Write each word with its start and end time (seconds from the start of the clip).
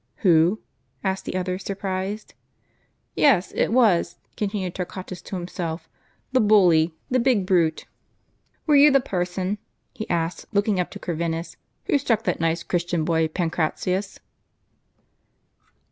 "Who?" 0.25 0.61
asked 1.03 1.25
the 1.25 1.35
other, 1.35 1.59
surprised. 1.59 2.33
"Yes, 3.15 3.51
it 3.51 3.67
was," 3.67 4.15
continued 4.35 4.73
Torquatus 4.73 5.21
to 5.21 5.35
himself,— 5.35 5.87
"the 6.31 6.39
bully, 6.41 6.95
the 7.11 7.19
big 7.19 7.45
brute. 7.45 7.85
Were 8.65 8.75
you 8.75 8.89
the 8.89 8.99
person," 8.99 9.59
he 9.93 10.09
asked, 10.09 10.47
look 10.51 10.67
ing 10.67 10.79
up 10.79 10.89
to 10.89 10.99
Corvinus, 10.99 11.55
"who 11.85 11.99
struck 11.99 12.23
that 12.23 12.39
nice 12.39 12.63
Cliristian 12.63 13.05
boy 13.05 13.27
Pancratius 13.27 14.19